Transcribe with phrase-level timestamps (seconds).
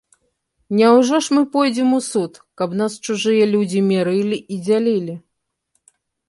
[0.77, 5.15] Няўжо ж мы пойдзем у суд, каб нас чужыя людзі мірылі і дзялілі?